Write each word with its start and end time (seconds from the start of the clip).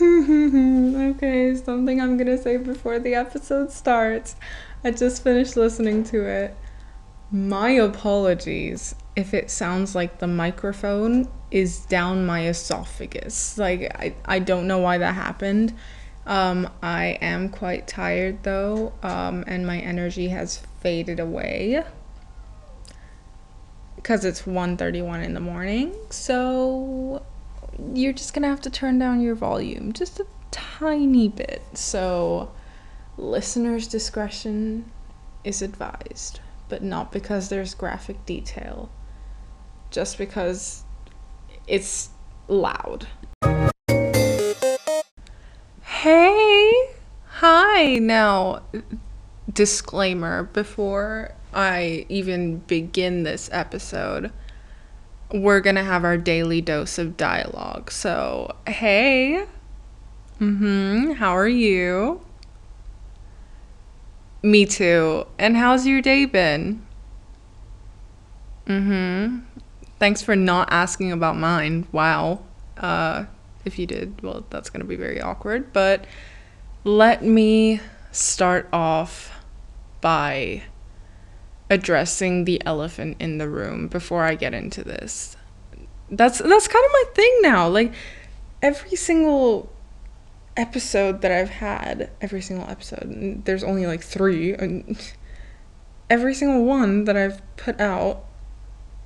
okay, 1.16 1.54
something 1.56 2.00
I'm 2.00 2.16
gonna 2.16 2.38
say 2.38 2.56
before 2.56 2.98
the 2.98 3.14
episode 3.14 3.70
starts. 3.70 4.36
I 4.82 4.90
just 4.90 5.22
finished 5.22 5.56
listening 5.56 6.04
to 6.04 6.24
it. 6.24 6.56
My 7.30 7.70
apologies 7.70 8.94
if 9.16 9.32
it 9.32 9.50
sounds 9.50 9.94
like 9.94 10.18
the 10.18 10.26
microphone 10.26 11.28
is 11.50 11.80
down 11.86 12.26
my 12.26 12.46
esophagus. 12.46 13.56
Like, 13.56 13.94
I, 13.96 14.14
I 14.24 14.38
don't 14.40 14.66
know 14.66 14.78
why 14.78 14.98
that 14.98 15.14
happened. 15.14 15.72
Um, 16.26 16.68
I 16.82 17.18
am 17.20 17.48
quite 17.48 17.86
tired 17.86 18.42
though, 18.42 18.92
um, 19.02 19.44
and 19.46 19.66
my 19.66 19.78
energy 19.78 20.28
has 20.28 20.58
faded 20.80 21.20
away 21.20 21.84
because 23.96 24.24
it's 24.24 24.42
1.31 24.42 25.24
in 25.24 25.34
the 25.34 25.40
morning. 25.40 25.94
So 26.10 27.24
you're 27.94 28.12
just 28.12 28.34
gonna 28.34 28.48
have 28.48 28.60
to 28.62 28.70
turn 28.70 28.98
down 28.98 29.20
your 29.20 29.34
volume 29.34 29.92
just 29.92 30.20
a 30.20 30.26
tiny 30.50 31.28
bit. 31.28 31.62
So 31.74 32.52
listeners' 33.16 33.86
discretion 33.86 34.90
is 35.42 35.62
advised, 35.62 36.40
but 36.68 36.82
not 36.82 37.12
because 37.12 37.48
there's 37.48 37.74
graphic 37.74 38.24
detail, 38.26 38.90
just 39.90 40.18
because 40.18 40.84
it's 41.66 42.10
loud. 42.48 43.06
Hey! 45.82 46.72
Hi! 47.26 47.96
Now, 47.96 48.62
disclaimer 49.52 50.44
before 50.44 51.34
I 51.52 52.06
even 52.08 52.58
begin 52.58 53.22
this 53.22 53.48
episode, 53.52 54.32
we're 55.34 55.58
gonna 55.58 55.82
have 55.82 56.04
our 56.04 56.16
daily 56.16 56.60
dose 56.60 56.96
of 56.96 57.16
dialogue. 57.16 57.90
So, 57.90 58.54
hey! 58.68 59.46
Mm 60.40 60.58
hmm, 60.58 61.12
how 61.12 61.36
are 61.36 61.48
you? 61.48 62.20
Me 64.42 64.64
too. 64.64 65.26
And 65.38 65.56
how's 65.56 65.86
your 65.86 66.00
day 66.00 66.24
been? 66.24 66.86
Mm 68.66 68.84
hmm. 68.86 69.60
Thanks 69.98 70.22
for 70.22 70.36
not 70.36 70.68
asking 70.70 71.10
about 71.10 71.36
mine. 71.36 71.86
Wow. 71.90 72.40
Uh, 72.76 73.24
if 73.64 73.78
you 73.78 73.86
did, 73.86 74.22
well, 74.22 74.44
that's 74.50 74.70
gonna 74.70 74.84
be 74.84 74.96
very 74.96 75.20
awkward. 75.20 75.72
But 75.72 76.04
let 76.84 77.24
me 77.24 77.80
start 78.12 78.68
off 78.72 79.32
by 80.00 80.62
addressing 81.74 82.44
the 82.44 82.64
elephant 82.64 83.16
in 83.18 83.38
the 83.38 83.48
room 83.48 83.88
before 83.88 84.22
I 84.22 84.36
get 84.36 84.54
into 84.54 84.84
this. 84.84 85.36
That's 86.08 86.38
that's 86.38 86.68
kind 86.68 86.84
of 86.84 86.92
my 86.92 87.04
thing 87.14 87.38
now. 87.42 87.68
Like 87.68 87.92
every 88.62 88.96
single 88.96 89.72
episode 90.56 91.20
that 91.22 91.32
I've 91.32 91.50
had, 91.50 92.10
every 92.20 92.40
single 92.40 92.70
episode, 92.70 93.42
there's 93.44 93.64
only 93.64 93.86
like 93.86 94.02
3 94.02 94.54
and 94.54 95.12
every 96.08 96.34
single 96.34 96.64
one 96.64 97.04
that 97.04 97.16
I've 97.16 97.42
put 97.56 97.80
out 97.80 98.24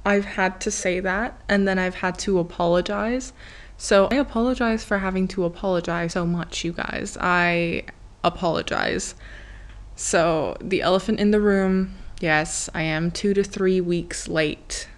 I've 0.05 0.25
had 0.25 0.61
to 0.63 0.71
say 0.71 1.01
that 1.01 1.41
and 1.49 1.67
then 1.67 1.79
I've 1.79 1.97
had 1.97 2.19
to 2.21 2.39
apologize. 2.39 3.33
So 3.79 4.09
I 4.11 4.17
apologize 4.17 4.85
for 4.85 4.99
having 4.99 5.27
to 5.29 5.45
apologize 5.45 6.13
so 6.13 6.27
much, 6.27 6.65
you 6.65 6.73
guys. 6.73 7.17
I 7.21 7.85
apologize. 8.25 9.15
So, 9.97 10.57
the 10.61 10.81
elephant 10.81 11.19
in 11.19 11.33
the 11.33 11.41
room, 11.41 11.97
yes, 12.21 12.69
I 12.75 12.83
am 12.83 13.11
two 13.11 13.35
to 13.35 13.43
three 13.45 13.81
weeks 13.81 14.29
late 14.29 14.89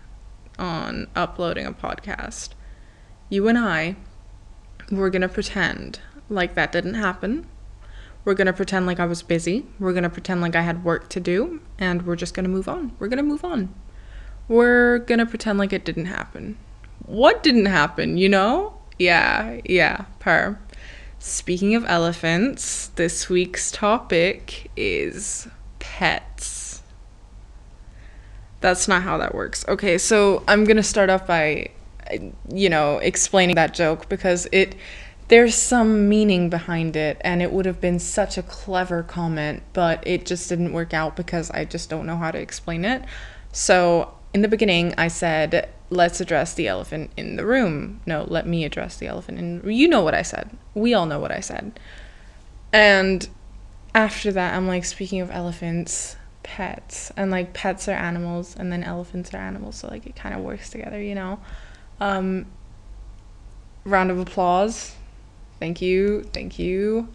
on 0.58 1.08
uploading 1.16 1.66
a 1.66 1.72
podcast. 1.72 2.50
You 3.28 3.48
and 3.48 3.58
I, 3.58 3.96
we're 4.90 5.10
gonna 5.10 5.28
pretend 5.28 6.00
like 6.28 6.54
that 6.54 6.72
didn't 6.72 6.94
happen. 6.94 7.46
We're 8.24 8.34
gonna 8.34 8.52
pretend 8.52 8.86
like 8.86 9.00
I 9.00 9.06
was 9.06 9.22
busy. 9.22 9.66
We're 9.78 9.92
gonna 9.92 10.10
pretend 10.10 10.40
like 10.40 10.54
I 10.54 10.62
had 10.62 10.84
work 10.84 11.08
to 11.10 11.20
do, 11.20 11.60
and 11.78 12.06
we're 12.06 12.16
just 12.16 12.34
gonna 12.34 12.48
move 12.48 12.68
on. 12.68 12.92
We're 12.98 13.08
gonna 13.08 13.22
move 13.22 13.44
on. 13.44 13.74
We're 14.48 14.98
gonna 14.98 15.26
pretend 15.26 15.58
like 15.58 15.72
it 15.72 15.84
didn't 15.84 16.06
happen. 16.06 16.58
What 17.06 17.42
didn't 17.42 17.66
happen, 17.66 18.18
you 18.18 18.28
know? 18.28 18.78
Yeah, 18.98 19.60
yeah, 19.64 20.04
per. 20.18 20.58
Speaking 21.18 21.74
of 21.74 21.84
elephants, 21.86 22.88
this 22.88 23.28
week's 23.28 23.70
topic 23.70 24.70
is 24.76 25.48
pets. 25.78 26.59
That's 28.60 28.88
not 28.88 29.02
how 29.02 29.18
that 29.18 29.34
works. 29.34 29.64
Okay, 29.68 29.96
so 29.98 30.42
I'm 30.46 30.64
going 30.64 30.76
to 30.76 30.82
start 30.82 31.10
off 31.10 31.26
by 31.26 31.70
you 32.48 32.68
know, 32.68 32.98
explaining 32.98 33.56
that 33.56 33.74
joke 33.74 34.08
because 34.08 34.48
it 34.52 34.74
there's 35.28 35.54
some 35.54 36.08
meaning 36.08 36.50
behind 36.50 36.96
it 36.96 37.16
and 37.20 37.40
it 37.40 37.52
would 37.52 37.64
have 37.64 37.80
been 37.80 38.00
such 38.00 38.36
a 38.36 38.42
clever 38.42 39.04
comment, 39.04 39.62
but 39.72 40.04
it 40.04 40.26
just 40.26 40.48
didn't 40.48 40.72
work 40.72 40.92
out 40.92 41.14
because 41.14 41.52
I 41.52 41.64
just 41.64 41.88
don't 41.88 42.04
know 42.04 42.16
how 42.16 42.32
to 42.32 42.38
explain 42.38 42.84
it. 42.84 43.04
So, 43.52 44.12
in 44.34 44.42
the 44.42 44.48
beginning, 44.48 44.92
I 44.98 45.08
said 45.08 45.68
let's 45.92 46.20
address 46.20 46.54
the 46.54 46.68
elephant 46.68 47.10
in 47.16 47.36
the 47.36 47.44
room. 47.44 48.00
No, 48.06 48.24
let 48.28 48.46
me 48.46 48.64
address 48.64 48.96
the 48.96 49.06
elephant 49.06 49.38
in 49.38 49.70
you 49.70 49.88
know 49.88 50.02
what 50.02 50.14
I 50.14 50.22
said. 50.22 50.50
We 50.74 50.94
all 50.94 51.06
know 51.06 51.20
what 51.20 51.32
I 51.32 51.40
said. 51.40 51.78
And 52.72 53.28
after 53.94 54.32
that, 54.32 54.54
I'm 54.54 54.66
like 54.66 54.84
speaking 54.84 55.20
of 55.20 55.30
elephants, 55.30 56.16
pets, 56.50 57.12
and 57.16 57.30
like 57.30 57.52
pets 57.52 57.86
are 57.86 57.92
animals 57.92 58.56
and 58.58 58.72
then 58.72 58.82
elephants 58.82 59.32
are 59.32 59.38
animals, 59.38 59.76
so 59.76 59.88
like 59.88 60.04
it 60.04 60.16
kind 60.16 60.34
of 60.34 60.40
works 60.40 60.68
together, 60.68 61.00
you 61.00 61.14
know. 61.14 61.38
Um 62.00 62.46
round 63.84 64.10
of 64.10 64.18
applause. 64.18 64.96
Thank 65.60 65.80
you. 65.80 66.24
Thank 66.24 66.58
you. 66.58 67.08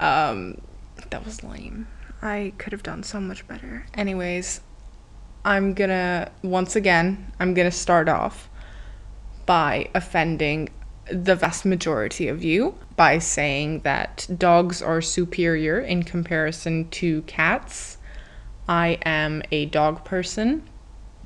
Um 0.00 0.62
that 1.10 1.22
was 1.22 1.44
lame. 1.44 1.86
I 2.22 2.54
could 2.56 2.72
have 2.72 2.82
done 2.82 3.02
so 3.02 3.20
much 3.20 3.46
better. 3.46 3.84
Anyways, 3.92 4.62
I'm 5.44 5.74
gonna, 5.74 6.30
once 6.42 6.74
again, 6.74 7.30
I'm 7.38 7.52
gonna 7.52 7.70
start 7.72 8.08
off 8.08 8.48
by 9.44 9.90
offending 9.94 10.70
the 11.10 11.34
vast 11.34 11.66
majority 11.66 12.28
of 12.28 12.42
you 12.42 12.78
by 12.96 13.18
saying 13.18 13.80
that 13.80 14.26
dogs 14.38 14.80
are 14.80 15.02
superior 15.02 15.78
in 15.78 16.04
comparison 16.04 16.88
to 16.90 17.20
cats. 17.22 17.98
I 18.68 18.98
am 19.04 19.42
a 19.50 19.66
dog 19.66 20.04
person, 20.04 20.68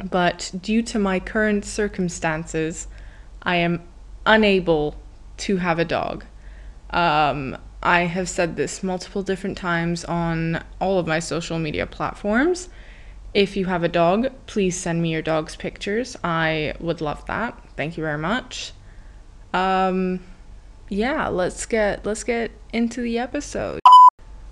but 0.03 0.51
due 0.61 0.83
to 0.83 0.99
my 0.99 1.21
current 1.21 1.65
circumstances, 1.65 2.89
I 3.43 3.57
am 3.57 3.83
unable 4.25 4.97
to 5.39 5.59
have 5.59 5.79
a 5.79 5.85
dog. 5.85 6.25
Um, 6.91 7.57
I 7.83 8.01
have 8.03 8.29
said 8.29 8.57
this 8.57 8.83
multiple 8.83 9.23
different 9.23 9.59
times 9.59 10.05
on 10.05 10.65
all 10.81 10.99
of 10.99 11.07
my 11.07 11.19
social 11.19 11.59
media 11.59 11.87
platforms 11.87 12.69
if 13.37 13.55
you 13.55 13.67
have 13.67 13.85
a 13.85 13.89
dog, 13.89 14.29
please 14.47 14.81
send 14.81 15.03
me 15.03 15.13
your 15.13 15.21
dog's 15.21 15.57
pictures. 15.57 16.17
I 16.25 16.73
would 16.81 17.03
love 17.03 17.27
that. 17.27 17.55
Thank 17.77 17.99
you 17.99 18.03
very 18.03 18.17
much. 18.17 18.73
Um 19.53 20.21
yeah, 20.89 21.29
let's 21.29 21.67
get 21.67 22.07
let's 22.07 22.25
get 22.25 22.51
into 22.73 23.03
the 23.03 23.19
episode. 23.19 23.81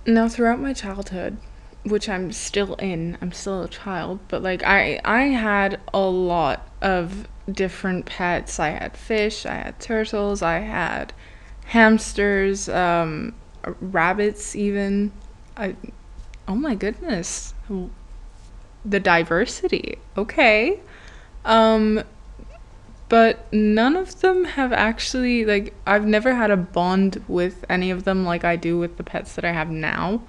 Now 0.06 0.28
throughout 0.28 0.60
my 0.60 0.74
childhood, 0.74 1.38
which 1.84 2.08
I'm 2.08 2.32
still 2.32 2.74
in, 2.74 3.18
I'm 3.20 3.32
still 3.32 3.62
a 3.62 3.68
child, 3.68 4.20
but 4.28 4.42
like 4.42 4.62
I 4.64 5.00
I 5.04 5.24
had 5.24 5.80
a 5.92 6.00
lot 6.00 6.68
of 6.80 7.28
different 7.50 8.06
pets. 8.06 8.58
I 8.58 8.70
had 8.70 8.96
fish, 8.96 9.44
I 9.46 9.54
had 9.54 9.80
turtles, 9.80 10.42
I 10.42 10.60
had 10.60 11.12
hamsters, 11.66 12.68
um 12.68 13.34
rabbits 13.80 14.56
even. 14.56 15.12
I 15.56 15.76
oh 16.48 16.56
my 16.56 16.74
goodness 16.74 17.54
the 18.84 19.00
diversity. 19.00 19.98
Okay. 20.16 20.80
Um 21.44 22.02
but 23.08 23.52
none 23.52 23.96
of 23.96 24.20
them 24.20 24.44
have 24.44 24.72
actually 24.72 25.44
like 25.44 25.74
I've 25.86 26.06
never 26.06 26.34
had 26.34 26.50
a 26.50 26.56
bond 26.56 27.22
with 27.28 27.64
any 27.68 27.90
of 27.90 28.04
them 28.04 28.24
like 28.24 28.44
I 28.44 28.56
do 28.56 28.78
with 28.78 28.96
the 28.96 29.04
pets 29.04 29.34
that 29.34 29.44
I 29.44 29.52
have 29.52 29.70
now. 29.70 30.22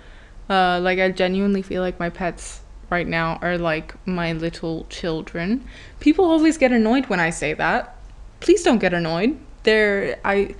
Uh 0.49 0.79
like 0.81 0.99
I 0.99 1.11
genuinely 1.11 1.61
feel 1.61 1.81
like 1.81 1.99
my 1.99 2.09
pets 2.09 2.61
right 2.89 3.07
now 3.07 3.39
are 3.41 3.57
like 3.57 3.95
my 4.07 4.33
little 4.33 4.85
children. 4.89 5.65
People 5.99 6.25
always 6.25 6.57
get 6.57 6.71
annoyed 6.71 7.07
when 7.07 7.19
I 7.19 7.29
say 7.29 7.53
that. 7.53 7.97
Please 8.39 8.63
don't 8.63 8.79
get 8.79 8.93
annoyed. 8.93 9.37
They're 9.63 10.19
I 10.23 10.55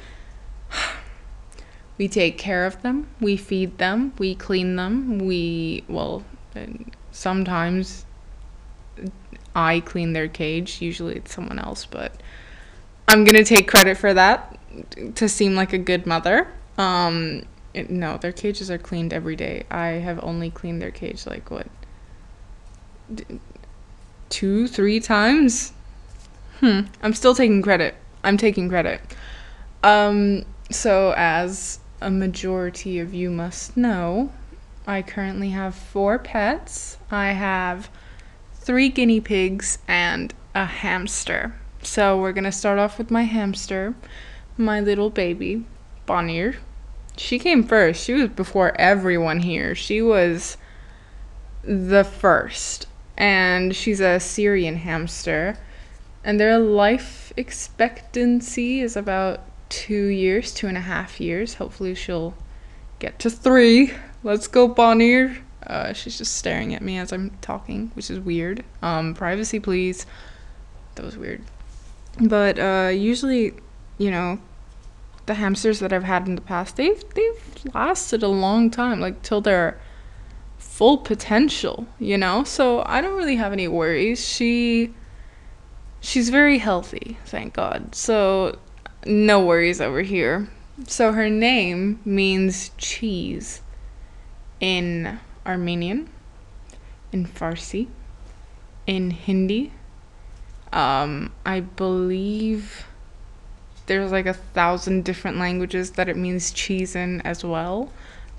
we 1.97 2.07
take 2.07 2.37
care 2.37 2.65
of 2.65 2.81
them, 2.81 3.07
we 3.21 3.37
feed 3.37 3.77
them, 3.77 4.13
we 4.17 4.35
clean 4.35 4.75
them, 4.75 5.19
we 5.19 5.83
well 5.87 6.23
sometimes 7.11 8.05
I 9.55 9.79
clean 9.79 10.13
their 10.13 10.27
cage. 10.27 10.81
Usually 10.81 11.15
it's 11.15 11.33
someone 11.33 11.59
else, 11.59 11.85
but 11.85 12.11
I'm 13.07 13.23
going 13.23 13.35
to 13.35 13.43
take 13.43 13.67
credit 13.67 13.97
for 13.97 14.13
that 14.13 14.57
to 15.15 15.29
seem 15.29 15.55
like 15.55 15.73
a 15.73 15.77
good 15.77 16.05
mother. 16.05 16.47
Um, 16.77 17.43
it, 17.75 17.89
no, 17.89 18.17
their 18.17 18.31
cages 18.31 18.71
are 18.71 18.77
cleaned 18.77 19.13
every 19.13 19.35
day. 19.35 19.63
I 19.69 19.87
have 19.87 20.23
only 20.23 20.49
cleaned 20.49 20.81
their 20.81 20.91
cage 20.91 21.25
like 21.27 21.51
what? 21.51 21.67
D- 23.13 23.25
two, 24.29 24.67
three 24.67 24.99
times? 24.99 25.73
Hmm. 26.59 26.81
I'm 27.03 27.13
still 27.13 27.35
taking 27.35 27.61
credit. 27.61 27.95
I'm 28.23 28.37
taking 28.37 28.69
credit. 28.69 29.01
Um, 29.83 30.45
So, 30.71 31.13
as 31.15 31.79
a 32.01 32.09
majority 32.09 32.97
of 32.99 33.13
you 33.13 33.29
must 33.29 33.77
know, 33.77 34.31
I 34.87 35.01
currently 35.03 35.49
have 35.49 35.75
four 35.75 36.17
pets. 36.17 36.97
I 37.11 37.33
have 37.33 37.89
three 38.55 38.89
guinea 38.89 39.21
pigs 39.21 39.77
and 39.87 40.33
a 40.55 40.65
hamster. 40.65 41.53
So, 41.83 42.19
we're 42.19 42.33
going 42.33 42.45
to 42.45 42.51
start 42.51 42.79
off 42.79 42.97
with 42.97 43.11
my 43.11 43.23
hamster, 43.23 43.93
my 44.57 44.79
little 44.79 45.11
baby, 45.11 45.65
Bonnier. 46.07 46.55
She 47.17 47.39
came 47.39 47.63
first. 47.63 48.03
She 48.03 48.13
was 48.13 48.29
before 48.29 48.79
everyone 48.79 49.39
here. 49.39 49.75
She 49.75 50.01
was 50.01 50.57
the 51.63 52.03
first. 52.03 52.87
And 53.17 53.75
she's 53.75 54.01
a 54.01 54.19
Syrian 54.19 54.77
hamster. 54.77 55.57
And 56.23 56.39
their 56.39 56.59
life 56.59 57.31
expectancy 57.37 58.81
is 58.81 58.97
about 58.97 59.41
two 59.69 60.07
years, 60.07 60.53
two 60.53 60.67
and 60.67 60.77
a 60.77 60.81
half 60.81 61.21
years. 61.21 61.55
Hopefully, 61.55 61.95
she'll 61.95 62.33
get 62.99 63.19
to 63.19 63.29
three. 63.29 63.93
Let's 64.23 64.47
go, 64.47 64.67
Bonnier. 64.67 65.37
Uh, 65.65 65.93
she's 65.93 66.17
just 66.17 66.35
staring 66.35 66.75
at 66.75 66.81
me 66.81 66.97
as 66.97 67.11
I'm 67.11 67.31
talking, 67.41 67.91
which 67.93 68.09
is 68.09 68.19
weird. 68.19 68.63
Um, 68.81 69.13
privacy, 69.13 69.59
please. 69.59 70.05
That 70.95 71.05
was 71.05 71.17
weird. 71.17 71.41
But 72.19 72.59
uh, 72.59 72.89
usually, 72.89 73.53
you 73.97 74.11
know, 74.11 74.39
the 75.25 75.35
hamsters 75.35 75.79
that 75.79 75.91
I've 75.91 76.03
had 76.03 76.27
in 76.27 76.35
the 76.35 76.41
past, 76.41 76.75
they've 76.75 77.03
they've 77.13 77.73
lasted 77.73 78.23
a 78.23 78.27
long 78.27 78.69
time, 78.69 78.99
like 78.99 79.21
till 79.21 79.41
their 79.41 79.79
full 80.57 80.97
potential, 80.97 81.87
you 81.99 82.17
know. 82.17 82.43
So 82.43 82.83
I 82.85 83.01
don't 83.01 83.17
really 83.17 83.37
have 83.37 83.53
any 83.53 83.67
worries. 83.67 84.25
She 84.27 84.93
she's 86.01 86.29
very 86.29 86.59
healthy, 86.59 87.17
thank 87.25 87.53
God. 87.53 87.95
So 87.95 88.59
no 89.05 89.43
worries 89.43 89.81
over 89.81 90.01
here. 90.01 90.47
So 90.87 91.13
her 91.13 91.29
name 91.29 91.99
means 92.03 92.71
cheese 92.77 93.61
in 94.59 95.19
Armenian, 95.45 96.09
in 97.11 97.25
Farsi, 97.25 97.87
in 98.85 99.11
Hindi. 99.11 99.71
Um, 100.73 101.31
I 101.45 101.61
believe 101.61 102.85
there's 103.85 104.11
like 104.11 104.25
a 104.25 104.33
thousand 104.33 105.05
different 105.05 105.37
languages 105.37 105.91
that 105.91 106.09
it 106.09 106.17
means 106.17 106.51
cheese 106.51 106.95
in 106.95 107.21
as 107.21 107.43
well. 107.43 107.91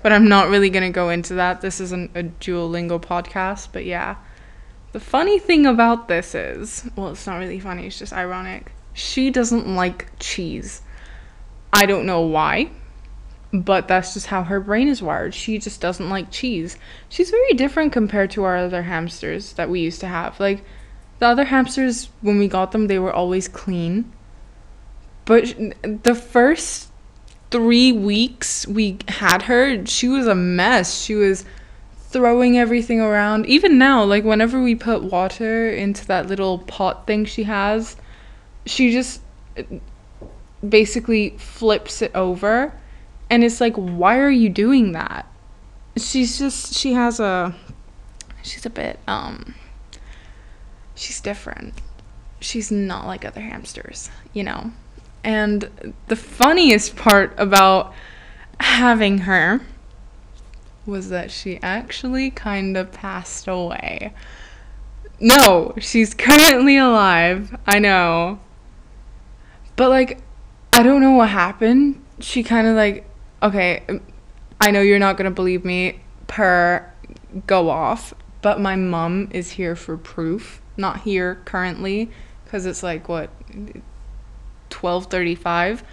But 0.03 0.11
I'm 0.11 0.27
not 0.27 0.49
really 0.49 0.69
gonna 0.69 0.91
go 0.91 1.09
into 1.09 1.33
that. 1.35 1.61
This 1.61 1.79
isn't 1.81 2.11
a 2.15 2.23
Duolingo 2.23 3.01
podcast, 3.01 3.69
but 3.71 3.85
yeah. 3.85 4.15
The 4.93 4.99
funny 4.99 5.37
thing 5.37 5.65
about 5.65 6.07
this 6.07 6.33
is, 6.33 6.89
well, 6.95 7.09
it's 7.09 7.27
not 7.27 7.39
really 7.39 7.59
funny, 7.59 7.87
it's 7.87 7.99
just 7.99 8.13
ironic. 8.13 8.71
She 8.93 9.29
doesn't 9.29 9.67
like 9.67 10.07
cheese. 10.19 10.81
I 11.73 11.85
don't 11.85 12.05
know 12.05 12.21
why, 12.21 12.71
but 13.53 13.87
that's 13.87 14.13
just 14.13 14.27
how 14.27 14.43
her 14.43 14.59
brain 14.59 14.87
is 14.87 15.01
wired. 15.01 15.33
She 15.33 15.59
just 15.59 15.81
doesn't 15.81 16.09
like 16.09 16.31
cheese. 16.31 16.77
She's 17.09 17.29
very 17.29 17.53
different 17.53 17.93
compared 17.93 18.31
to 18.31 18.43
our 18.43 18.57
other 18.57 18.83
hamsters 18.83 19.53
that 19.53 19.69
we 19.69 19.81
used 19.81 19.99
to 20.01 20.07
have. 20.07 20.39
Like, 20.39 20.63
the 21.19 21.27
other 21.27 21.45
hamsters, 21.45 22.09
when 22.21 22.39
we 22.39 22.47
got 22.47 22.71
them, 22.71 22.87
they 22.87 22.99
were 22.99 23.13
always 23.13 23.47
clean. 23.47 24.11
But 25.27 25.55
the 26.03 26.15
first 26.15 26.89
three 27.51 27.91
weeks 27.91 28.65
we 28.65 28.97
had 29.09 29.43
her, 29.43 29.85
she 29.85 30.07
was 30.07 30.25
a 30.25 30.33
mess. 30.33 31.01
She 31.01 31.15
was 31.15 31.43
throwing 31.97 32.57
everything 32.57 33.01
around. 33.01 33.45
Even 33.45 33.77
now, 33.77 34.05
like 34.05 34.23
whenever 34.23 34.63
we 34.63 34.73
put 34.73 35.03
water 35.03 35.69
into 35.69 36.07
that 36.07 36.27
little 36.27 36.59
pot 36.59 37.05
thing 37.05 37.25
she 37.25 37.43
has, 37.43 37.97
she 38.65 38.93
just 38.93 39.21
basically 40.67 41.31
flips 41.37 42.01
it 42.01 42.15
over. 42.15 42.73
And 43.29 43.43
it's 43.43 43.59
like, 43.59 43.75
why 43.75 44.19
are 44.19 44.31
you 44.31 44.47
doing 44.47 44.93
that? 44.93 45.27
She's 45.97 46.39
just, 46.39 46.73
she 46.73 46.93
has 46.93 47.19
a, 47.19 47.53
she's 48.43 48.65
a 48.65 48.69
bit, 48.69 48.97
um, 49.09 49.55
she's 50.95 51.19
different. 51.19 51.73
She's 52.39 52.71
not 52.71 53.05
like 53.05 53.25
other 53.25 53.41
hamsters, 53.41 54.09
you 54.31 54.43
know? 54.45 54.71
And 55.27 55.93
the 56.07 56.15
funniest 56.15 56.95
part 56.95 57.33
about 57.37 57.93
having 58.61 59.19
her 59.19 59.59
was 60.85 61.09
that 61.09 61.31
she 61.31 61.59
actually 61.61 62.31
kind 62.31 62.77
of 62.77 62.93
passed 62.93 63.45
away. 63.45 64.13
No, 65.19 65.73
she's 65.79 66.13
currently 66.13 66.77
alive. 66.77 67.57
I 67.67 67.77
know. 67.77 68.39
But 69.75 69.89
like 69.89 70.19
I 70.71 70.81
don't 70.81 71.01
know 71.01 71.11
what 71.11 71.27
happened. 71.27 72.01
She 72.21 72.41
kind 72.41 72.65
of 72.65 72.77
like 72.77 73.05
okay, 73.43 73.83
um, 73.89 74.01
I 74.61 74.71
know 74.71 74.79
you're 74.79 74.97
not 74.97 75.17
going 75.17 75.29
to 75.29 75.35
believe 75.35 75.65
me 75.65 75.99
per 76.27 76.89
go 77.45 77.69
off, 77.69 78.13
but 78.41 78.61
my 78.61 78.77
mom 78.77 79.27
is 79.31 79.51
here 79.51 79.75
for 79.75 79.97
proof. 79.97 80.61
Not 80.77 81.01
here 81.01 81.41
currently 81.43 82.11
cuz 82.45 82.65
it's 82.65 82.81
like 82.81 83.09
what 83.09 83.29
12:35 84.77 85.83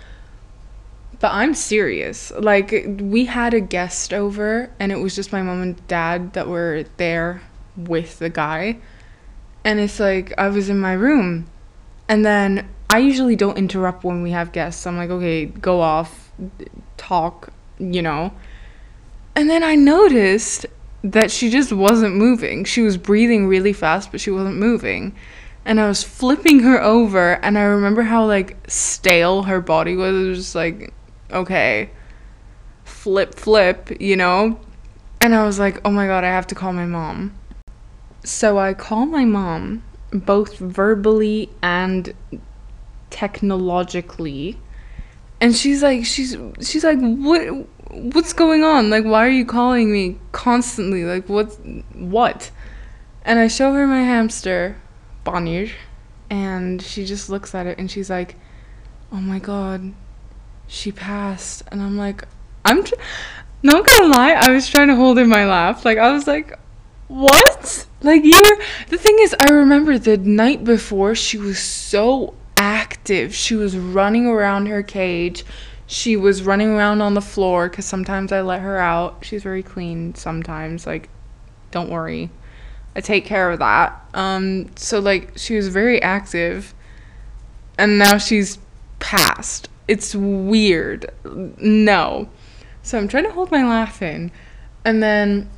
but 1.20 1.32
I'm 1.32 1.54
serious. 1.54 2.32
Like 2.38 2.70
we 3.00 3.24
had 3.24 3.54
a 3.54 3.60
guest 3.60 4.12
over 4.12 4.70
and 4.78 4.92
it 4.92 4.96
was 4.96 5.14
just 5.14 5.32
my 5.32 5.40
mom 5.40 5.62
and 5.62 5.88
dad 5.88 6.34
that 6.34 6.48
were 6.48 6.84
there 6.98 7.40
with 7.76 8.18
the 8.18 8.28
guy. 8.28 8.78
And 9.64 9.80
it's 9.80 9.98
like 9.98 10.34
I 10.36 10.48
was 10.48 10.68
in 10.68 10.78
my 10.78 10.92
room 10.92 11.46
and 12.08 12.26
then 12.26 12.68
I 12.90 12.98
usually 12.98 13.36
don't 13.36 13.56
interrupt 13.56 14.04
when 14.04 14.22
we 14.22 14.32
have 14.32 14.52
guests. 14.52 14.86
I'm 14.86 14.98
like, 14.98 15.08
"Okay, 15.08 15.46
go 15.46 15.80
off, 15.80 16.30
talk, 16.98 17.48
you 17.78 18.02
know." 18.02 18.32
And 19.34 19.48
then 19.48 19.64
I 19.64 19.74
noticed 19.74 20.66
that 21.02 21.30
she 21.30 21.48
just 21.48 21.72
wasn't 21.72 22.16
moving. 22.16 22.64
She 22.64 22.82
was 22.82 22.98
breathing 22.98 23.46
really 23.46 23.72
fast, 23.72 24.12
but 24.12 24.20
she 24.20 24.30
wasn't 24.30 24.56
moving 24.56 25.14
and 25.64 25.80
I 25.80 25.88
was 25.88 26.02
flipping 26.02 26.60
her 26.60 26.80
over 26.82 27.34
and 27.42 27.58
I 27.58 27.62
remember 27.62 28.02
how 28.02 28.26
like 28.26 28.56
stale 28.68 29.44
her 29.44 29.60
body 29.60 29.96
was. 29.96 30.14
It 30.14 30.28
was 30.28 30.38
just 30.38 30.54
like, 30.54 30.92
okay, 31.30 31.90
flip, 32.84 33.34
flip, 33.34 34.00
you 34.00 34.16
know? 34.16 34.60
And 35.20 35.34
I 35.34 35.44
was 35.44 35.58
like, 35.58 35.80
oh 35.84 35.90
my 35.90 36.06
god, 36.06 36.22
I 36.22 36.28
have 36.28 36.46
to 36.48 36.54
call 36.54 36.72
my 36.72 36.84
mom. 36.84 37.34
So 38.24 38.58
I 38.58 38.74
call 38.74 39.06
my 39.06 39.24
mom, 39.24 39.82
both 40.12 40.58
verbally 40.58 41.50
and 41.62 42.14
technologically. 43.10 44.58
And 45.40 45.54
she's 45.54 45.82
like, 45.82 46.04
she's 46.04 46.36
she's 46.60 46.84
like, 46.84 46.98
what 46.98 47.66
what's 47.90 48.32
going 48.32 48.64
on? 48.64 48.90
Like, 48.90 49.04
why 49.04 49.26
are 49.26 49.30
you 49.30 49.46
calling 49.46 49.90
me 49.90 50.18
constantly? 50.32 51.04
Like, 51.04 51.28
what 51.28 51.46
what? 51.94 52.50
And 53.24 53.38
I 53.38 53.48
show 53.48 53.72
her 53.72 53.86
my 53.86 54.02
hamster 54.02 54.76
Bonnier, 55.24 55.70
and 56.30 56.80
she 56.80 57.04
just 57.04 57.28
looks 57.28 57.54
at 57.54 57.66
it 57.66 57.78
and 57.78 57.90
she's 57.90 58.10
like, 58.10 58.36
"Oh 59.10 59.16
my 59.16 59.38
god, 59.38 59.92
she 60.68 60.92
passed." 60.92 61.62
And 61.72 61.82
I'm 61.82 61.96
like, 61.96 62.24
"I'm 62.64 62.84
tr- 62.84 62.94
not 63.62 63.86
gonna 63.86 64.08
lie, 64.08 64.32
I 64.32 64.50
was 64.50 64.68
trying 64.68 64.88
to 64.88 64.96
hold 64.96 65.18
in 65.18 65.28
my 65.28 65.46
laugh. 65.46 65.84
Like 65.84 65.98
I 65.98 66.12
was 66.12 66.26
like, 66.26 66.58
"What?" 67.08 67.86
Like 68.02 68.22
you're 68.24 68.58
the 68.88 68.98
thing 68.98 69.16
is, 69.20 69.34
I 69.40 69.50
remember 69.50 69.98
the 69.98 70.18
night 70.18 70.62
before 70.62 71.14
she 71.14 71.38
was 71.38 71.58
so 71.58 72.34
active. 72.56 73.34
She 73.34 73.56
was 73.56 73.76
running 73.76 74.26
around 74.26 74.66
her 74.66 74.82
cage. 74.82 75.44
She 75.86 76.16
was 76.16 76.42
running 76.42 76.68
around 76.68 77.00
on 77.02 77.14
the 77.14 77.20
floor 77.20 77.68
because 77.68 77.84
sometimes 77.84 78.32
I 78.32 78.40
let 78.42 78.60
her 78.60 78.78
out. 78.78 79.18
She's 79.22 79.42
very 79.42 79.62
clean 79.62 80.14
sometimes. 80.14 80.86
Like, 80.86 81.08
don't 81.70 81.90
worry. 81.90 82.30
I 82.96 83.00
take 83.00 83.24
care 83.24 83.50
of 83.50 83.58
that. 83.58 84.00
Um, 84.14 84.70
so 84.76 85.00
like 85.00 85.36
she 85.36 85.56
was 85.56 85.68
very 85.68 86.00
active, 86.00 86.74
and 87.76 87.98
now 87.98 88.18
she's 88.18 88.58
passed. 89.00 89.68
It's 89.88 90.14
weird. 90.14 91.10
No. 91.24 92.28
So 92.82 92.98
I'm 92.98 93.08
trying 93.08 93.24
to 93.24 93.32
hold 93.32 93.50
my 93.50 93.64
laugh 93.64 94.02
in, 94.02 94.30
and 94.84 95.02
then 95.02 95.50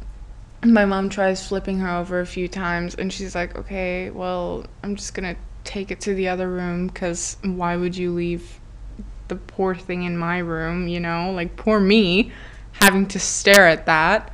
my 0.64 0.84
mom 0.84 1.08
tries 1.10 1.46
flipping 1.46 1.78
her 1.80 1.98
over 1.98 2.20
a 2.20 2.26
few 2.26 2.48
times, 2.48 2.94
and 2.94 3.12
she's 3.12 3.34
like, 3.34 3.56
"Okay, 3.56 4.10
well, 4.10 4.64
I'm 4.82 4.96
just 4.96 5.14
gonna 5.14 5.36
take 5.64 5.90
it 5.90 6.00
to 6.02 6.14
the 6.14 6.28
other 6.28 6.48
room, 6.48 6.88
cause 6.90 7.36
why 7.42 7.76
would 7.76 7.96
you 7.96 8.12
leave 8.12 8.60
the 9.28 9.36
poor 9.36 9.74
thing 9.74 10.04
in 10.04 10.16
my 10.16 10.38
room? 10.38 10.88
You 10.88 11.00
know, 11.00 11.32
like 11.32 11.56
poor 11.56 11.80
me, 11.80 12.32
having 12.72 13.06
to 13.08 13.18
stare 13.18 13.66
at 13.66 13.86
that." 13.86 14.32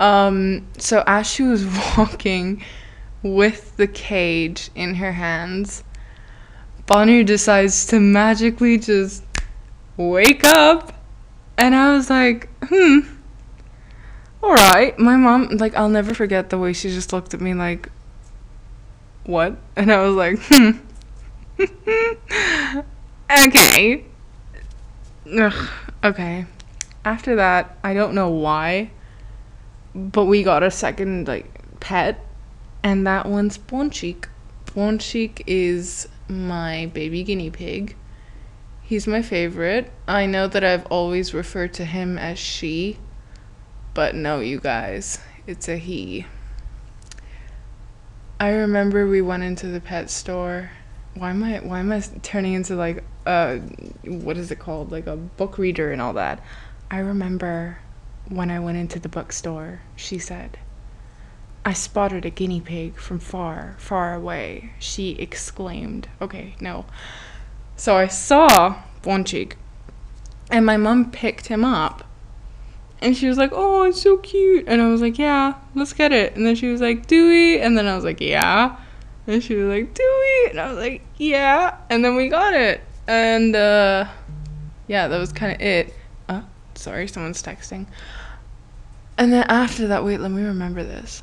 Um, 0.00 0.66
so 0.78 1.02
as 1.06 1.30
she 1.30 1.42
was 1.42 1.66
walking 1.98 2.62
with 3.22 3.76
the 3.76 3.86
cage 3.86 4.70
in 4.74 4.94
her 4.96 5.12
hands, 5.12 5.84
Bonnie 6.86 7.24
decides 7.24 7.86
to 7.86 8.00
magically 8.00 8.78
just 8.78 9.24
wake 9.96 10.44
up. 10.44 10.92
And 11.56 11.74
I 11.74 11.94
was 11.94 12.10
like, 12.10 12.48
hmm. 12.62 13.00
Alright. 14.42 14.98
My 14.98 15.16
mom, 15.16 15.48
like, 15.56 15.74
I'll 15.74 15.88
never 15.88 16.12
forget 16.12 16.50
the 16.50 16.58
way 16.58 16.72
she 16.72 16.90
just 16.90 17.12
looked 17.12 17.32
at 17.32 17.40
me 17.40 17.54
like, 17.54 17.88
what? 19.24 19.56
And 19.76 19.90
I 19.90 20.02
was 20.02 20.14
like, 20.14 20.38
hmm. 20.42 20.70
okay. 23.30 24.04
Ugh, 25.38 25.68
okay. 26.02 26.46
After 27.04 27.36
that, 27.36 27.78
I 27.82 27.94
don't 27.94 28.14
know 28.14 28.28
why, 28.28 28.90
but 29.94 30.24
we 30.24 30.42
got 30.42 30.62
a 30.62 30.70
second 30.70 31.28
like 31.28 31.80
pet, 31.80 32.24
and 32.82 33.06
that 33.06 33.26
one's 33.26 33.58
Bonchik. 33.58 34.26
Bonchik 34.66 35.42
is 35.46 36.08
my 36.28 36.86
baby 36.86 37.22
guinea 37.22 37.50
pig. 37.50 37.96
He's 38.82 39.06
my 39.06 39.22
favorite. 39.22 39.90
I 40.06 40.26
know 40.26 40.46
that 40.48 40.62
I've 40.62 40.86
always 40.86 41.32
referred 41.32 41.72
to 41.74 41.84
him 41.84 42.18
as 42.18 42.38
she, 42.38 42.98
but 43.94 44.14
no, 44.14 44.40
you 44.40 44.60
guys, 44.60 45.20
it's 45.46 45.68
a 45.68 45.78
he. 45.78 46.26
I 48.40 48.50
remember 48.50 49.08
we 49.08 49.22
went 49.22 49.42
into 49.42 49.68
the 49.68 49.80
pet 49.80 50.10
store. 50.10 50.70
Why 51.14 51.30
am 51.30 51.44
I 51.44 51.58
why 51.60 51.78
am 51.78 51.92
I 51.92 52.00
turning 52.22 52.54
into 52.54 52.74
like 52.74 53.04
uh 53.24 53.58
what 54.04 54.36
is 54.36 54.50
it 54.50 54.58
called? 54.58 54.90
Like 54.90 55.06
a 55.06 55.16
book 55.16 55.56
reader 55.56 55.92
and 55.92 56.02
all 56.02 56.14
that. 56.14 56.42
I 56.90 56.98
remember 56.98 57.78
when 58.28 58.50
I 58.50 58.60
went 58.60 58.78
into 58.78 58.98
the 58.98 59.08
bookstore, 59.08 59.80
she 59.96 60.18
said, 60.18 60.58
I 61.64 61.72
spotted 61.72 62.24
a 62.24 62.30
guinea 62.30 62.60
pig 62.60 62.96
from 62.96 63.18
far, 63.18 63.76
far 63.78 64.14
away, 64.14 64.72
she 64.78 65.12
exclaimed. 65.12 66.08
Okay, 66.20 66.56
no. 66.60 66.84
So 67.76 67.96
I 67.96 68.06
saw 68.06 68.82
Bonchik, 69.02 69.54
and 70.50 70.66
my 70.66 70.76
mom 70.76 71.10
picked 71.10 71.46
him 71.46 71.64
up. 71.64 72.06
And 73.00 73.16
she 73.16 73.28
was 73.28 73.36
like, 73.36 73.50
Oh, 73.52 73.82
it's 73.82 74.00
so 74.00 74.16
cute. 74.18 74.64
And 74.66 74.80
I 74.80 74.88
was 74.88 75.02
like, 75.02 75.18
Yeah, 75.18 75.54
let's 75.74 75.92
get 75.92 76.12
it. 76.12 76.36
And 76.36 76.46
then 76.46 76.54
she 76.54 76.68
was 76.68 76.80
like, 76.80 77.06
Dewey. 77.06 77.60
And 77.60 77.76
then 77.76 77.86
I 77.86 77.94
was 77.94 78.04
like, 78.04 78.20
Yeah. 78.20 78.76
And 79.26 79.42
she 79.42 79.56
was 79.56 79.68
like, 79.68 79.92
Dewey. 79.92 80.50
And 80.50 80.60
I 80.60 80.68
was 80.68 80.78
like, 80.78 81.02
Yeah. 81.16 81.76
And 81.90 82.04
then 82.04 82.14
we 82.14 82.28
got 82.28 82.54
it. 82.54 82.80
And 83.06 83.54
uh, 83.54 84.06
yeah, 84.86 85.08
that 85.08 85.18
was 85.18 85.32
kind 85.32 85.54
of 85.54 85.60
it. 85.60 85.94
Sorry, 86.74 87.08
someone's 87.08 87.42
texting. 87.42 87.86
And 89.16 89.32
then 89.32 89.44
after 89.48 89.86
that, 89.88 90.04
wait, 90.04 90.20
let 90.20 90.30
me 90.30 90.42
remember 90.42 90.82
this. 90.82 91.22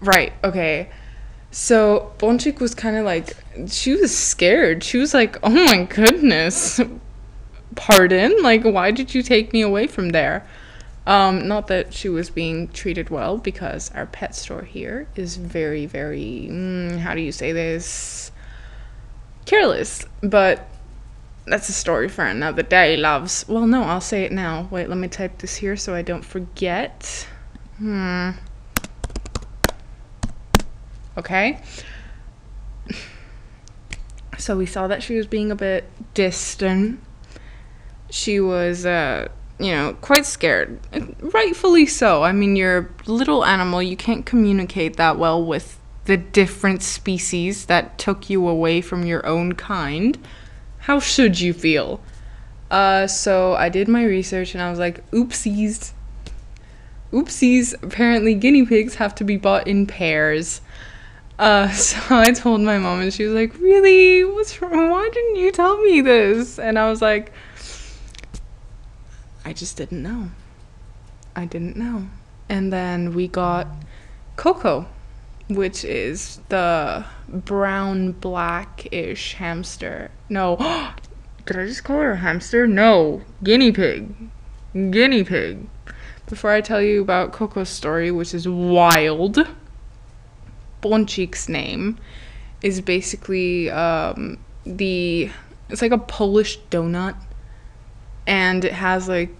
Right, 0.00 0.32
okay. 0.42 0.90
So 1.50 2.12
Bonchik 2.18 2.60
was 2.60 2.74
kind 2.74 2.96
of 2.96 3.04
like, 3.04 3.36
she 3.68 3.94
was 3.94 4.16
scared. 4.16 4.82
She 4.84 4.98
was 4.98 5.14
like, 5.14 5.38
oh 5.42 5.50
my 5.50 5.84
goodness, 5.84 6.80
pardon? 7.74 8.42
Like, 8.42 8.64
why 8.64 8.90
did 8.90 9.14
you 9.14 9.22
take 9.22 9.52
me 9.52 9.62
away 9.62 9.86
from 9.86 10.10
there? 10.10 10.46
Um, 11.06 11.46
not 11.46 11.68
that 11.68 11.94
she 11.94 12.08
was 12.08 12.30
being 12.30 12.68
treated 12.68 13.10
well, 13.10 13.38
because 13.38 13.92
our 13.94 14.06
pet 14.06 14.34
store 14.34 14.62
here 14.62 15.06
is 15.14 15.36
very, 15.36 15.86
very, 15.86 16.48
mm, 16.50 16.98
how 16.98 17.14
do 17.14 17.20
you 17.20 17.32
say 17.32 17.52
this? 17.52 18.32
Careless. 19.44 20.04
But 20.20 20.68
that's 21.46 21.68
a 21.68 21.72
story 21.72 22.08
for 22.08 22.24
another 22.24 22.62
day, 22.62 22.96
loves. 22.96 23.44
Well, 23.48 23.66
no, 23.66 23.82
I'll 23.82 24.00
say 24.00 24.24
it 24.24 24.32
now. 24.32 24.68
Wait, 24.70 24.88
let 24.88 24.98
me 24.98 25.08
type 25.08 25.38
this 25.38 25.56
here 25.56 25.76
so 25.76 25.94
I 25.94 26.02
don't 26.02 26.24
forget. 26.24 27.26
Hmm. 27.78 28.30
Okay. 31.16 31.60
So 34.38 34.56
we 34.56 34.66
saw 34.66 34.86
that 34.88 35.02
she 35.02 35.16
was 35.16 35.26
being 35.26 35.50
a 35.50 35.56
bit 35.56 35.84
distant. 36.14 37.00
She 38.10 38.38
was, 38.38 38.84
uh, 38.84 39.28
you 39.58 39.72
know, 39.72 39.96
quite 40.00 40.26
scared. 40.26 40.78
Rightfully 41.20 41.86
so. 41.86 42.22
I 42.22 42.32
mean, 42.32 42.56
you're 42.56 42.90
a 43.06 43.10
little 43.10 43.44
animal. 43.44 43.82
You 43.82 43.96
can't 43.96 44.26
communicate 44.26 44.96
that 44.96 45.18
well 45.18 45.42
with 45.42 45.78
the 46.04 46.16
different 46.16 46.82
species 46.82 47.66
that 47.66 47.98
took 47.98 48.28
you 48.30 48.46
away 48.46 48.80
from 48.80 49.04
your 49.04 49.24
own 49.26 49.54
kind. 49.54 50.18
How 50.86 51.00
should 51.00 51.40
you 51.40 51.52
feel? 51.52 52.00
Uh, 52.70 53.08
so 53.08 53.54
I 53.54 53.68
did 53.68 53.88
my 53.88 54.04
research 54.04 54.54
and 54.54 54.62
I 54.62 54.70
was 54.70 54.78
like, 54.78 55.10
oopsies. 55.10 55.90
Oopsies. 57.12 57.74
Apparently, 57.82 58.34
guinea 58.34 58.64
pigs 58.64 58.94
have 58.94 59.12
to 59.16 59.24
be 59.24 59.36
bought 59.36 59.66
in 59.66 59.88
pairs. 59.88 60.60
Uh, 61.40 61.68
so 61.72 61.98
I 62.10 62.30
told 62.30 62.60
my 62.60 62.78
mom, 62.78 63.00
and 63.00 63.12
she 63.12 63.24
was 63.24 63.34
like, 63.34 63.58
"Really? 63.58 64.24
What's 64.24 64.62
wrong? 64.62 64.90
Why 64.90 65.10
didn't 65.12 65.34
you 65.34 65.50
tell 65.50 65.82
me 65.82 66.02
this?" 66.02 66.56
And 66.56 66.78
I 66.78 66.88
was 66.88 67.02
like, 67.02 67.32
"I 69.44 69.52
just 69.52 69.76
didn't 69.76 70.04
know. 70.04 70.30
I 71.34 71.46
didn't 71.46 71.76
know." 71.76 72.06
And 72.48 72.72
then 72.72 73.12
we 73.12 73.26
got 73.26 73.66
Coco, 74.36 74.86
which 75.48 75.84
is 75.84 76.40
the 76.48 77.04
brown 77.28 78.12
blackish 78.12 79.34
hamster. 79.34 80.10
No, 80.28 80.56
did 81.46 81.58
I 81.58 81.66
just 81.66 81.84
call 81.84 81.98
her 81.98 82.12
a 82.12 82.16
hamster? 82.16 82.66
No, 82.66 83.22
guinea 83.42 83.72
pig. 83.72 84.14
Guinea 84.72 85.24
pig. 85.24 85.66
Before 86.28 86.50
I 86.50 86.60
tell 86.60 86.82
you 86.82 87.00
about 87.00 87.32
Coco's 87.32 87.68
story, 87.68 88.10
which 88.10 88.34
is 88.34 88.48
wild. 88.48 89.38
Bonchik's 90.82 91.48
name 91.48 91.98
is 92.62 92.80
basically 92.80 93.70
um, 93.70 94.38
the 94.64 95.30
it's 95.68 95.82
like 95.82 95.92
a 95.92 95.98
Polish 95.98 96.58
donut, 96.70 97.16
and 98.26 98.64
it 98.64 98.72
has 98.72 99.08
like 99.08 99.30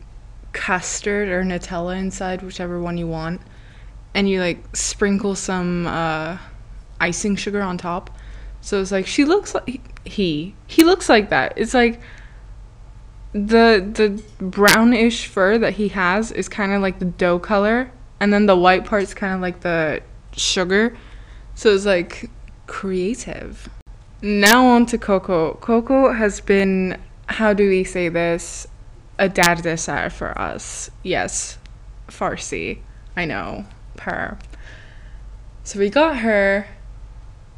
custard 0.52 1.28
or 1.28 1.42
Nutella 1.42 1.98
inside, 1.98 2.42
whichever 2.42 2.80
one 2.80 2.96
you 2.96 3.06
want, 3.06 3.40
and 4.16 4.28
you 4.28 4.40
like 4.40 4.76
sprinkle 4.76 5.36
some 5.36 5.86
uh, 5.86 6.38
icing 6.98 7.36
sugar 7.36 7.62
on 7.62 7.78
top. 7.78 8.10
So 8.60 8.80
it's 8.80 8.90
like 8.90 9.06
she 9.06 9.24
looks 9.24 9.54
like 9.54 10.08
he 10.08 10.56
he 10.66 10.82
looks 10.82 11.08
like 11.08 11.30
that. 11.30 11.52
It's 11.56 11.74
like 11.74 12.00
the 13.32 13.86
the 13.94 14.20
brownish 14.44 15.28
fur 15.28 15.58
that 15.58 15.74
he 15.74 15.88
has 15.88 16.32
is 16.32 16.48
kind 16.48 16.72
of 16.72 16.82
like 16.82 16.98
the 16.98 17.04
dough 17.04 17.38
color, 17.38 17.92
and 18.18 18.32
then 18.32 18.46
the 18.46 18.56
white 18.56 18.84
part's 18.84 19.14
kind 19.14 19.34
of 19.34 19.40
like 19.40 19.60
the 19.60 20.02
sugar 20.32 20.96
so 21.56 21.74
it's 21.74 21.86
like 21.86 22.30
creative. 22.66 23.70
Now 24.20 24.66
on 24.66 24.84
to 24.86 24.98
Coco. 24.98 25.54
Coco 25.54 26.12
has 26.12 26.38
been, 26.40 27.00
how 27.28 27.54
do 27.54 27.66
we 27.66 27.82
say 27.82 28.10
this, 28.10 28.66
a 29.18 29.30
dardesar 29.30 30.10
for 30.10 30.38
us. 30.38 30.90
Yes, 31.02 31.56
Farsi. 32.08 32.80
I 33.16 33.24
know. 33.24 33.64
Per. 33.96 34.38
So 35.64 35.78
we 35.78 35.90
got 35.90 36.18
her 36.18 36.68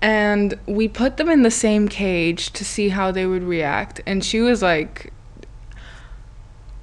and 0.01 0.59
we 0.67 0.89
put 0.89 1.17
them 1.17 1.29
in 1.29 1.43
the 1.43 1.51
same 1.51 1.89
cage 1.89 2.53
to 2.53 2.65
see 2.65 2.91
how 2.91 3.11
they 3.11 3.27
would 3.27 3.43
react 3.43 4.01
and 4.07 4.25
she 4.25 4.41
was 4.41 4.63
like 4.63 5.13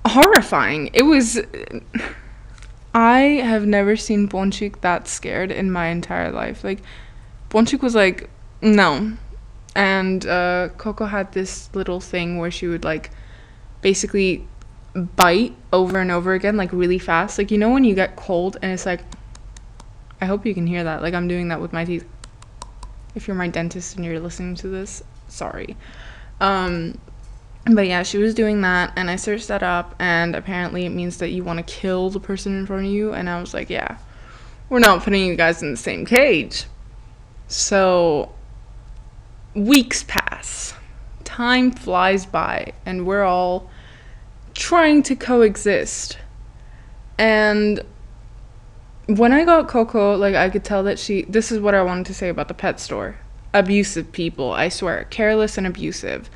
horrifying. 0.05 0.89
It 0.93 1.03
was 1.03 1.41
I 2.93 3.19
have 3.43 3.65
never 3.65 3.97
seen 3.97 4.27
Bonchik 4.29 4.81
that 4.81 5.07
scared 5.07 5.51
in 5.51 5.71
my 5.71 5.87
entire 5.87 6.31
life. 6.31 6.63
Like 6.63 6.81
Bonchik 7.49 7.81
was 7.81 7.95
like, 7.95 8.29
no. 8.61 9.17
And 9.75 10.25
uh, 10.25 10.69
Coco 10.77 11.05
had 11.05 11.33
this 11.33 11.69
little 11.75 11.99
thing 11.99 12.37
where 12.37 12.51
she 12.51 12.67
would 12.67 12.85
like 12.85 13.11
basically 13.81 14.47
bite 14.93 15.53
over 15.73 15.99
and 15.99 16.09
over 16.09 16.33
again, 16.33 16.55
like 16.55 16.71
really 16.71 16.99
fast. 16.99 17.37
Like, 17.37 17.51
you 17.51 17.57
know, 17.57 17.69
when 17.69 17.83
you 17.83 17.95
get 17.95 18.15
cold 18.15 18.57
and 18.61 18.71
it's 18.71 18.85
like, 18.85 19.01
I 20.25 20.27
hope 20.27 20.43
you 20.43 20.55
can 20.55 20.65
hear 20.65 20.83
that. 20.83 21.03
Like, 21.03 21.13
I'm 21.13 21.27
doing 21.27 21.49
that 21.49 21.61
with 21.61 21.71
my 21.71 21.85
teeth. 21.85 22.03
If 23.13 23.27
you're 23.27 23.35
my 23.35 23.47
dentist 23.47 23.95
and 23.95 24.03
you're 24.03 24.19
listening 24.19 24.55
to 24.55 24.67
this, 24.67 25.03
sorry. 25.27 25.77
Um, 26.41 26.97
but 27.71 27.85
yeah, 27.85 28.01
she 28.01 28.17
was 28.17 28.33
doing 28.33 28.61
that, 28.61 28.91
and 28.95 29.07
I 29.07 29.17
searched 29.17 29.49
that 29.49 29.61
up, 29.61 29.93
and 29.99 30.35
apparently 30.35 30.83
it 30.87 30.89
means 30.89 31.17
that 31.17 31.29
you 31.29 31.43
want 31.43 31.59
to 31.59 31.63
kill 31.71 32.09
the 32.09 32.19
person 32.19 32.57
in 32.57 32.65
front 32.65 32.87
of 32.87 32.91
you. 32.91 33.13
And 33.13 33.29
I 33.29 33.39
was 33.39 33.53
like, 33.53 33.69
yeah, 33.69 33.99
we're 34.67 34.79
not 34.79 35.03
putting 35.03 35.23
you 35.27 35.35
guys 35.35 35.61
in 35.61 35.69
the 35.69 35.77
same 35.77 36.07
cage. 36.07 36.65
So 37.47 38.33
weeks 39.53 40.05
pass, 40.07 40.73
time 41.23 41.69
flies 41.69 42.25
by, 42.25 42.73
and 42.83 43.05
we're 43.05 43.25
all 43.25 43.69
trying 44.55 45.03
to 45.03 45.15
coexist. 45.15 46.17
And 47.19 47.85
when 49.07 49.31
I 49.31 49.45
got 49.45 49.67
Coco, 49.67 50.15
like 50.15 50.35
I 50.35 50.49
could 50.49 50.63
tell 50.63 50.83
that 50.83 50.99
she 50.99 51.23
this 51.23 51.51
is 51.51 51.59
what 51.59 51.75
I 51.75 51.83
wanted 51.83 52.05
to 52.07 52.13
say 52.13 52.29
about 52.29 52.47
the 52.47 52.53
pet 52.53 52.79
store. 52.79 53.17
Abusive 53.53 54.11
people, 54.11 54.51
I 54.51 54.69
swear, 54.69 55.05
careless 55.05 55.57
and 55.57 55.65
abusive. 55.65 56.29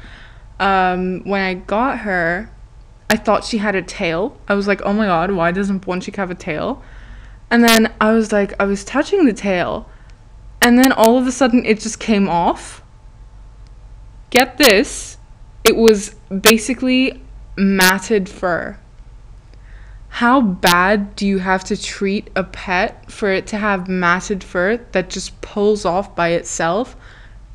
Um, 0.59 1.21
when 1.23 1.41
I 1.41 1.53
got 1.55 1.99
her, 1.99 2.51
I 3.09 3.17
thought 3.17 3.43
she 3.43 3.57
had 3.57 3.75
a 3.75 3.81
tail. 3.81 4.37
I 4.47 4.53
was 4.53 4.67
like, 4.67 4.81
oh 4.83 4.93
my 4.93 5.05
god, 5.05 5.31
why 5.31 5.51
doesn't 5.51 5.85
Bonchik 5.85 6.15
have 6.15 6.31
a 6.31 6.35
tail? 6.35 6.83
And 7.49 7.63
then 7.63 7.93
I 7.99 8.11
was 8.11 8.31
like, 8.31 8.53
I 8.59 8.65
was 8.65 8.83
touching 8.83 9.25
the 9.25 9.33
tail, 9.33 9.89
and 10.61 10.77
then 10.77 10.91
all 10.91 11.17
of 11.17 11.25
a 11.25 11.31
sudden 11.31 11.65
it 11.65 11.79
just 11.79 11.99
came 11.99 12.29
off. 12.29 12.83
Get 14.29 14.57
this, 14.57 15.17
it 15.63 15.75
was 15.75 16.15
basically 16.41 17.21
matted 17.57 18.29
fur. 18.29 18.77
How 20.09 20.41
bad 20.41 21.15
do 21.15 21.25
you 21.25 21.37
have 21.37 21.63
to 21.65 21.81
treat 21.81 22.29
a 22.35 22.43
pet 22.43 23.09
for 23.11 23.29
it 23.31 23.47
to 23.47 23.57
have 23.57 23.87
matted 23.87 24.43
fur 24.43 24.77
that 24.91 25.09
just 25.09 25.39
pulls 25.41 25.85
off 25.85 26.15
by 26.15 26.29
itself 26.29 26.97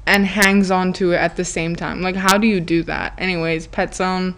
and 0.06 0.24
hangs 0.24 0.70
on 0.70 0.92
to 0.94 1.12
it 1.12 1.16
at 1.16 1.36
the 1.36 1.44
same 1.44 1.76
time? 1.76 2.00
Like, 2.00 2.16
how 2.16 2.38
do 2.38 2.46
you 2.46 2.60
do 2.60 2.82
that? 2.84 3.14
Anyways, 3.18 3.66
Pet 3.66 3.94
Zone, 3.94 4.34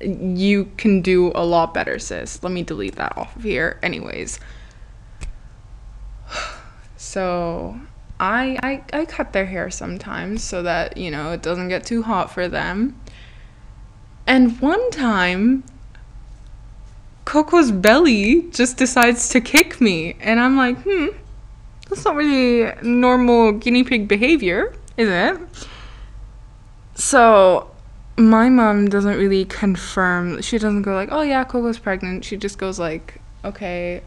you 0.00 0.70
can 0.76 1.00
do 1.00 1.32
a 1.34 1.44
lot 1.44 1.72
better, 1.72 1.98
sis. 1.98 2.42
Let 2.42 2.52
me 2.52 2.62
delete 2.62 2.96
that 2.96 3.16
off 3.16 3.36
of 3.36 3.42
here. 3.42 3.78
Anyways. 3.82 4.38
So 7.00 7.78
I, 8.18 8.58
I 8.60 8.98
I 8.98 9.04
cut 9.04 9.32
their 9.32 9.46
hair 9.46 9.70
sometimes 9.70 10.42
so 10.42 10.64
that, 10.64 10.96
you 10.96 11.12
know, 11.12 11.30
it 11.30 11.42
doesn't 11.42 11.68
get 11.68 11.86
too 11.86 12.02
hot 12.02 12.32
for 12.32 12.48
them. 12.48 13.00
And 14.26 14.60
one 14.60 14.90
time 14.90 15.62
Coco's 17.28 17.70
belly 17.70 18.48
just 18.52 18.78
decides 18.78 19.28
to 19.28 19.38
kick 19.38 19.82
me 19.82 20.16
and 20.18 20.40
I'm 20.40 20.56
like, 20.56 20.78
"Hmm, 20.82 21.08
that's 21.86 22.02
not 22.06 22.16
really 22.16 22.72
normal 22.80 23.52
guinea 23.52 23.84
pig 23.84 24.08
behavior, 24.08 24.72
is 24.96 25.10
it?" 25.10 25.38
So 26.94 27.70
my 28.16 28.48
mom 28.48 28.88
doesn't 28.88 29.18
really 29.18 29.44
confirm. 29.44 30.40
She 30.40 30.56
doesn't 30.56 30.80
go 30.80 30.94
like, 30.94 31.10
"Oh 31.12 31.20
yeah, 31.20 31.44
Coco's 31.44 31.78
pregnant." 31.78 32.24
She 32.24 32.38
just 32.38 32.56
goes 32.56 32.78
like, 32.78 33.20
"Okay, 33.44 34.00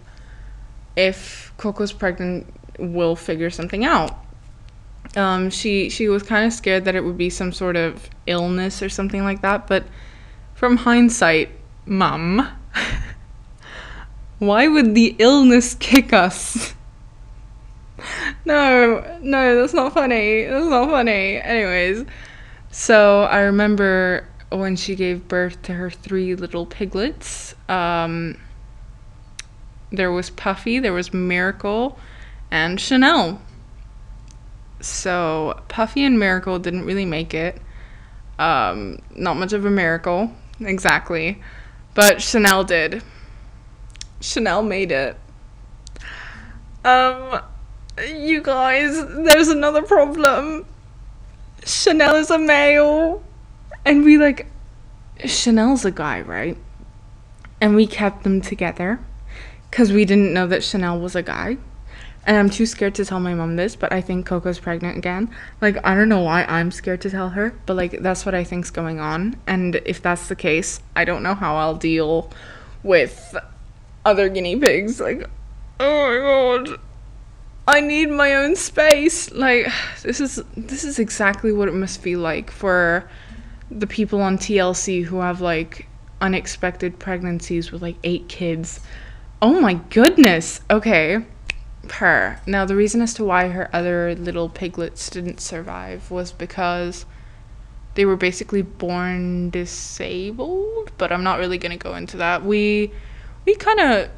if 0.95 1.53
Coco's 1.57 1.93
pregnant, 1.93 2.47
we'll 2.79 3.15
figure 3.15 3.51
something 3.51 3.85
out." 3.85 4.17
Um, 5.15 5.51
she 5.51 5.89
she 5.89 6.09
was 6.09 6.23
kind 6.23 6.47
of 6.47 6.53
scared 6.53 6.85
that 6.85 6.95
it 6.95 7.03
would 7.03 7.19
be 7.19 7.29
some 7.29 7.51
sort 7.51 7.75
of 7.75 8.09
illness 8.25 8.81
or 8.81 8.89
something 8.89 9.23
like 9.23 9.43
that, 9.43 9.67
but 9.67 9.83
from 10.55 10.77
hindsight, 10.77 11.49
mum, 11.85 12.47
why 14.41 14.67
would 14.67 14.95
the 14.95 15.15
illness 15.19 15.75
kick 15.75 16.13
us? 16.13 16.73
no, 18.43 19.19
no, 19.21 19.61
that's 19.61 19.75
not 19.75 19.93
funny. 19.93 20.45
That's 20.45 20.65
not 20.65 20.89
funny. 20.89 21.37
Anyways, 21.37 22.05
so 22.71 23.21
I 23.21 23.41
remember 23.41 24.27
when 24.49 24.75
she 24.75 24.95
gave 24.95 25.27
birth 25.27 25.61
to 25.61 25.73
her 25.73 25.91
three 25.91 26.33
little 26.33 26.65
piglets. 26.65 27.53
Um, 27.69 28.39
there 29.91 30.11
was 30.11 30.31
Puffy, 30.31 30.79
there 30.79 30.91
was 30.91 31.13
Miracle, 31.13 31.99
and 32.49 32.81
Chanel. 32.81 33.39
So 34.79 35.61
Puffy 35.67 36.03
and 36.03 36.17
Miracle 36.17 36.57
didn't 36.57 36.85
really 36.85 37.05
make 37.05 37.35
it. 37.35 37.61
Um, 38.39 39.03
not 39.15 39.37
much 39.37 39.53
of 39.53 39.65
a 39.65 39.69
miracle, 39.69 40.31
exactly. 40.59 41.39
But 41.93 42.23
Chanel 42.23 42.63
did. 42.63 43.03
Chanel 44.21 44.63
made 44.63 44.91
it. 44.91 45.17
Um, 46.85 47.41
you 48.07 48.41
guys, 48.41 48.93
there's 49.07 49.49
another 49.49 49.81
problem. 49.81 50.65
Chanel 51.65 52.15
is 52.15 52.29
a 52.29 52.37
male. 52.37 53.23
And 53.85 54.03
we 54.03 54.17
like, 54.17 54.47
Chanel's 55.25 55.85
a 55.85 55.91
guy, 55.91 56.21
right? 56.21 56.57
And 57.59 57.75
we 57.75 57.85
kept 57.85 58.23
them 58.23 58.41
together 58.41 58.99
because 59.69 59.91
we 59.91 60.05
didn't 60.05 60.33
know 60.33 60.47
that 60.47 60.63
Chanel 60.63 60.99
was 60.99 61.15
a 61.15 61.23
guy. 61.23 61.57
And 62.25 62.37
I'm 62.37 62.51
too 62.51 62.67
scared 62.67 62.93
to 62.95 63.05
tell 63.05 63.19
my 63.19 63.33
mom 63.33 63.55
this, 63.55 63.75
but 63.75 63.91
I 63.91 63.99
think 63.99 64.27
Coco's 64.27 64.59
pregnant 64.59 64.97
again. 64.97 65.33
Like, 65.59 65.77
I 65.83 65.95
don't 65.95 66.09
know 66.09 66.21
why 66.21 66.43
I'm 66.43 66.69
scared 66.69 67.01
to 67.01 67.09
tell 67.09 67.29
her, 67.29 67.55
but 67.65 67.75
like, 67.75 67.99
that's 67.99 68.25
what 68.25 68.35
I 68.35 68.43
think's 68.43 68.69
going 68.69 68.99
on. 68.99 69.35
And 69.47 69.75
if 69.85 70.03
that's 70.03 70.27
the 70.27 70.35
case, 70.35 70.81
I 70.95 71.03
don't 71.03 71.23
know 71.23 71.33
how 71.33 71.55
I'll 71.55 71.75
deal 71.75 72.29
with 72.83 73.35
other 74.05 74.29
guinea 74.29 74.55
pigs. 74.55 74.99
Like, 74.99 75.29
oh 75.79 76.07
my 76.07 76.17
god. 76.17 76.79
I 77.67 77.79
need 77.79 78.09
my 78.09 78.35
own 78.35 78.55
space. 78.55 79.31
Like 79.31 79.67
this 80.03 80.19
is 80.19 80.43
this 80.57 80.83
is 80.83 80.99
exactly 80.99 81.51
what 81.51 81.67
it 81.67 81.73
must 81.73 82.01
feel 82.01 82.19
like 82.19 82.51
for 82.51 83.09
the 83.69 83.87
people 83.87 84.21
on 84.21 84.37
TLC 84.37 85.03
who 85.05 85.19
have 85.19 85.41
like 85.41 85.87
unexpected 86.19 86.99
pregnancies 86.99 87.71
with 87.71 87.81
like 87.81 87.95
eight 88.03 88.27
kids. 88.27 88.81
Oh 89.41 89.59
my 89.59 89.75
goodness. 89.75 90.61
Okay. 90.69 91.25
Her. 91.89 92.41
Now 92.45 92.65
the 92.65 92.75
reason 92.75 93.01
as 93.01 93.13
to 93.15 93.23
why 93.23 93.49
her 93.49 93.69
other 93.73 94.15
little 94.15 94.49
piglets 94.49 95.09
didn't 95.09 95.39
survive 95.39 96.11
was 96.11 96.31
because 96.31 97.05
they 97.95 98.05
were 98.05 98.15
basically 98.15 98.61
born 98.61 99.49
disabled, 99.49 100.91
but 100.97 101.11
I'm 101.11 101.23
not 101.23 101.39
really 101.39 101.57
going 101.57 101.77
to 101.77 101.83
go 101.83 101.95
into 101.95 102.17
that. 102.17 102.43
We 102.43 102.91
we 103.45 103.55
kind 103.55 103.79
of 103.79 104.09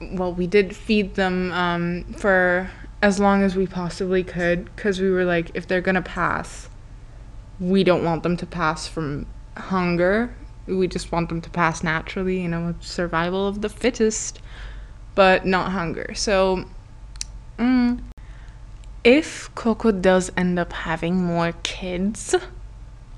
well, 0.00 0.32
we 0.32 0.46
did 0.46 0.74
feed 0.74 1.14
them 1.14 1.52
um, 1.52 2.04
for 2.14 2.70
as 3.02 3.20
long 3.20 3.42
as 3.42 3.56
we 3.56 3.66
possibly 3.66 4.24
could 4.24 4.64
because 4.76 5.00
we 5.00 5.10
were 5.10 5.24
like, 5.24 5.50
if 5.54 5.66
they're 5.66 5.80
gonna 5.80 6.02
pass, 6.02 6.68
we 7.60 7.84
don't 7.84 8.04
want 8.04 8.22
them 8.22 8.36
to 8.36 8.46
pass 8.46 8.88
from 8.88 9.26
hunger. 9.56 10.34
We 10.66 10.88
just 10.88 11.12
want 11.12 11.28
them 11.28 11.40
to 11.42 11.50
pass 11.50 11.82
naturally, 11.82 12.40
you 12.40 12.48
know, 12.48 12.74
survival 12.80 13.46
of 13.46 13.60
the 13.60 13.68
fittest, 13.68 14.40
but 15.14 15.44
not 15.44 15.72
hunger. 15.72 16.14
So, 16.14 16.64
mm, 17.58 18.02
if 19.04 19.54
Coco 19.54 19.92
does 19.92 20.32
end 20.36 20.58
up 20.58 20.72
having 20.72 21.16
more 21.16 21.52
kids, 21.62 22.34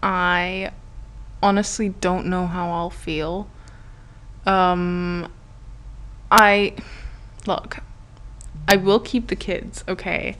I 0.02 0.72
honestly 1.42 1.90
don't 1.90 2.26
know 2.26 2.48
how 2.48 2.70
I'll 2.70 2.90
feel. 2.90 3.48
Um, 4.44 5.30
I 6.38 6.74
look, 7.46 7.78
I 8.68 8.76
will 8.76 9.00
keep 9.00 9.28
the 9.28 9.36
kids, 9.36 9.82
okay? 9.88 10.36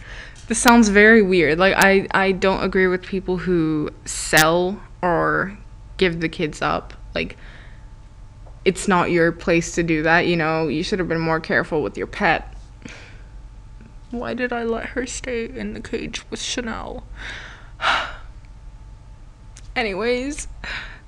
This 0.46 0.58
sounds 0.58 0.90
very 0.90 1.22
weird. 1.22 1.58
Like 1.58 1.74
I 1.76 2.06
I 2.12 2.32
don't 2.32 2.62
agree 2.62 2.86
with 2.86 3.02
people 3.02 3.38
who 3.38 3.90
sell 4.04 4.80
or 5.02 5.56
give 5.96 6.20
the 6.20 6.28
kids 6.28 6.60
up. 6.60 6.92
Like 7.14 7.36
it's 8.64 8.86
not 8.86 9.10
your 9.10 9.32
place 9.32 9.74
to 9.76 9.82
do 9.82 10.02
that, 10.02 10.26
you 10.26 10.36
know. 10.36 10.68
You 10.68 10.82
should 10.82 10.98
have 10.98 11.08
been 11.08 11.20
more 11.20 11.40
careful 11.40 11.82
with 11.82 11.96
your 11.96 12.06
pet. 12.06 12.54
Why 14.10 14.34
did 14.34 14.52
I 14.52 14.64
let 14.64 14.90
her 14.90 15.06
stay 15.06 15.48
in 15.48 15.72
the 15.72 15.80
cage 15.80 16.28
with 16.30 16.40
Chanel? 16.40 17.04
Anyways, 19.76 20.46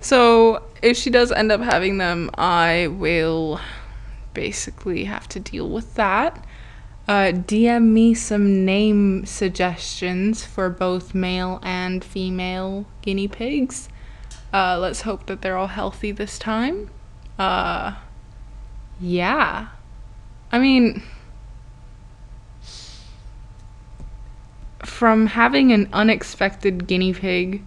so 0.01 0.63
if 0.83 0.97
she 0.97 1.11
does 1.11 1.31
end 1.31 1.53
up 1.53 1.61
having 1.61 1.99
them, 1.99 2.31
I 2.39 2.89
will 2.89 3.61
basically 4.39 5.03
have 5.03 5.29
to 5.29 5.41
deal 5.41 5.69
with 5.69 5.95
that. 5.95 6.47
Uh, 7.09 7.33
DM 7.33 7.87
me 7.89 8.15
some 8.15 8.65
name 8.65 9.27
suggestions 9.27 10.45
for 10.45 10.71
both 10.71 11.13
male 11.13 11.59
and 11.65 12.05
female 12.05 12.87
guinea 13.03 13.27
pigs. 13.27 13.89
Uh, 14.55 14.79
let's 14.79 15.01
hope 15.01 15.27
that 15.27 15.43
they're 15.43 15.57
all 15.57 15.67
healthy 15.67 16.13
this 16.13 16.39
time. 16.39 16.89
Uh, 17.37 17.97
yeah. 19.01 19.71
I 20.53 20.61
mean, 20.61 21.03
from 24.85 25.27
having 25.27 25.73
an 25.73 25.89
unexpected 25.93 26.87
guinea 26.87 27.13
pig 27.13 27.65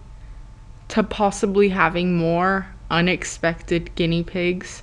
to 0.88 1.02
possibly 1.02 1.68
having 1.68 2.16
more 2.16 2.68
unexpected 2.90 3.94
guinea 3.94 4.22
pigs, 4.22 4.82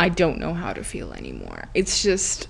I 0.00 0.08
don't 0.08 0.38
know 0.38 0.54
how 0.54 0.72
to 0.72 0.82
feel 0.82 1.12
anymore. 1.12 1.68
It's 1.74 2.02
just. 2.02 2.48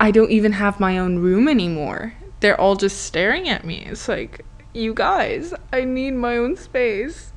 I 0.00 0.10
don't 0.10 0.32
even 0.32 0.50
have 0.50 0.80
my 0.80 0.98
own 0.98 1.20
room 1.20 1.46
anymore. 1.46 2.14
They're 2.40 2.60
all 2.60 2.74
just 2.74 3.02
staring 3.02 3.48
at 3.48 3.64
me. 3.64 3.84
It's 3.86 4.08
like, 4.08 4.44
you 4.74 4.92
guys, 4.92 5.54
I 5.72 5.84
need 5.84 6.14
my 6.14 6.36
own 6.36 6.56
space. 6.56 7.30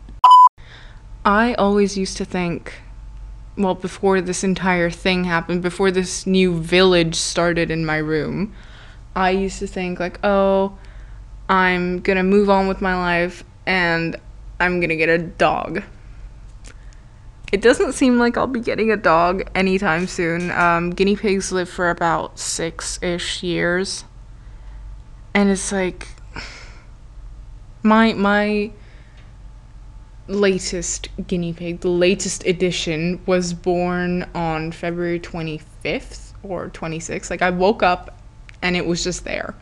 I 1.23 1.53
always 1.53 1.99
used 1.99 2.17
to 2.17 2.25
think, 2.25 2.81
well, 3.55 3.75
before 3.75 4.21
this 4.21 4.43
entire 4.43 4.89
thing 4.89 5.25
happened, 5.25 5.61
before 5.61 5.91
this 5.91 6.25
new 6.25 6.59
village 6.59 7.13
started 7.13 7.69
in 7.69 7.85
my 7.85 7.97
room, 7.97 8.55
I 9.15 9.29
used 9.29 9.59
to 9.59 9.67
think, 9.67 9.99
like, 9.99 10.19
oh, 10.23 10.79
I'm 11.47 11.99
gonna 11.99 12.23
move 12.23 12.49
on 12.49 12.67
with 12.67 12.81
my 12.81 12.95
life 12.95 13.43
and 13.67 14.15
I'm 14.59 14.79
gonna 14.79 14.95
get 14.95 15.09
a 15.09 15.19
dog. 15.19 15.83
It 17.51 17.61
doesn't 17.61 17.93
seem 17.93 18.19
like 18.19 18.37
I'll 18.37 18.47
be 18.47 18.59
getting 18.59 18.91
a 18.91 18.97
dog 18.97 19.49
anytime 19.55 20.05
soon. 20.05 20.51
Um, 20.51 20.91
guinea 20.91 21.15
pigs 21.15 21.51
live 21.51 21.69
for 21.69 21.89
about 21.89 22.37
six 22.37 23.01
ish 23.01 23.41
years. 23.41 24.03
And 25.33 25.49
it's 25.49 25.71
like 25.71 26.07
my 27.81 28.13
my 28.13 28.71
latest 30.27 31.09
guinea 31.27 31.53
pig, 31.53 31.79
the 31.79 31.89
latest 31.89 32.45
edition, 32.45 33.19
was 33.25 33.53
born 33.53 34.29
on 34.35 34.71
February 34.71 35.19
25th 35.19 36.33
or 36.43 36.69
26th. 36.69 37.29
Like 37.31 37.41
I 37.41 37.49
woke 37.49 37.81
up 37.81 38.21
and 38.61 38.75
it 38.75 38.85
was 38.85 39.03
just 39.03 39.23
there. 39.23 39.55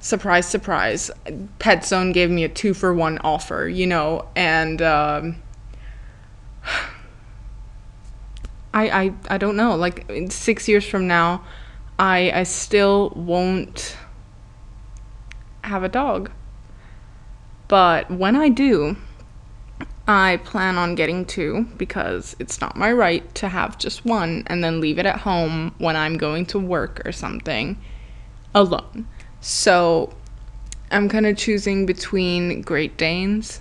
Surprise, 0.00 0.46
surprise. 0.46 1.10
Pet 1.58 1.84
Zone 1.84 2.12
gave 2.12 2.30
me 2.30 2.44
a 2.44 2.48
two 2.48 2.74
for 2.74 2.94
one 2.94 3.18
offer, 3.18 3.66
you 3.66 3.86
know, 3.86 4.28
and 4.36 4.80
um, 4.82 5.42
I, 8.74 8.88
I 8.90 9.14
I 9.30 9.38
don't 9.38 9.56
know. 9.56 9.76
Like 9.76 10.10
six 10.30 10.68
years 10.68 10.86
from 10.86 11.06
now, 11.06 11.44
I 11.98 12.30
I 12.32 12.42
still 12.44 13.10
won't 13.16 13.96
have 15.64 15.82
a 15.82 15.88
dog. 15.88 16.30
But 17.68 18.10
when 18.10 18.34
I 18.34 18.48
do, 18.48 18.96
I 20.06 20.40
plan 20.42 20.78
on 20.78 20.94
getting 20.94 21.26
two 21.26 21.66
because 21.76 22.34
it's 22.38 22.62
not 22.62 22.76
my 22.76 22.90
right 22.90 23.34
to 23.36 23.48
have 23.48 23.78
just 23.78 24.06
one 24.06 24.42
and 24.46 24.64
then 24.64 24.80
leave 24.80 24.98
it 24.98 25.04
at 25.04 25.18
home 25.18 25.74
when 25.76 25.96
I'm 25.96 26.16
going 26.16 26.46
to 26.46 26.58
work 26.58 27.02
or 27.04 27.12
something 27.12 27.78
alone. 28.54 29.06
So 29.42 30.14
I'm 30.90 31.10
kind 31.10 31.26
of 31.26 31.36
choosing 31.36 31.84
between 31.84 32.62
Great 32.62 32.96
Danes, 32.96 33.60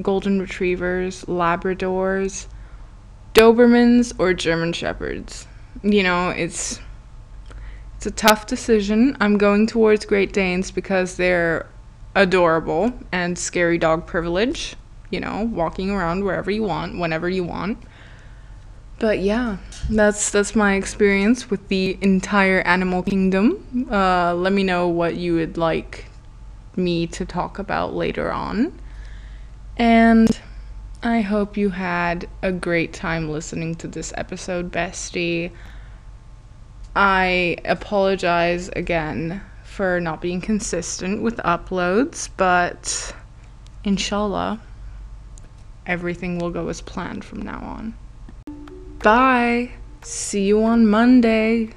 Golden 0.00 0.40
Retrievers, 0.40 1.26
Labradors, 1.26 2.46
Dobermans, 3.34 4.12
or 4.18 4.34
German 4.34 4.72
Shepherds. 4.72 5.46
You 5.82 6.02
know, 6.02 6.30
it's 6.30 6.80
it's 7.96 8.06
a 8.06 8.10
tough 8.10 8.46
decision. 8.46 9.16
I'm 9.20 9.38
going 9.38 9.66
towards 9.66 10.04
Great 10.04 10.32
Danes 10.32 10.70
because 10.70 11.16
they're 11.16 11.66
adorable 12.14 12.92
and 13.10 13.38
scary 13.38 13.78
dog 13.78 14.06
privilege 14.06 14.76
you 15.12 15.20
know, 15.20 15.48
walking 15.52 15.90
around 15.90 16.24
wherever 16.24 16.50
you 16.50 16.64
want, 16.64 16.98
whenever 16.98 17.28
you 17.28 17.44
want. 17.44 17.78
But 18.98 19.20
yeah, 19.20 19.58
that's 19.90 20.30
that's 20.30 20.56
my 20.56 20.74
experience 20.74 21.50
with 21.50 21.68
the 21.68 21.98
entire 22.00 22.60
animal 22.62 23.02
kingdom. 23.02 23.86
Uh, 23.90 24.34
let 24.34 24.52
me 24.52 24.64
know 24.64 24.88
what 24.88 25.16
you 25.16 25.34
would 25.34 25.58
like 25.58 26.06
me 26.76 27.06
to 27.08 27.26
talk 27.26 27.58
about 27.58 27.94
later 27.94 28.32
on. 28.32 28.78
And 29.76 30.40
I 31.04 31.20
hope 31.20 31.56
you 31.56 31.70
had 31.70 32.28
a 32.42 32.52
great 32.52 32.92
time 32.92 33.28
listening 33.28 33.74
to 33.76 33.88
this 33.88 34.12
episode, 34.16 34.70
bestie. 34.70 35.50
I 36.94 37.56
apologize 37.64 38.68
again 38.76 39.42
for 39.64 39.98
not 39.98 40.20
being 40.20 40.40
consistent 40.40 41.20
with 41.20 41.38
uploads, 41.38 42.28
but 42.36 43.14
inshallah 43.82 44.60
everything 45.86 46.38
will 46.38 46.50
go 46.50 46.68
as 46.68 46.80
planned 46.80 47.24
from 47.24 47.42
now 47.42 47.60
on. 47.60 47.94
Bye. 49.02 49.72
See 50.02 50.46
you 50.46 50.62
on 50.62 50.86
Monday. 50.86 51.70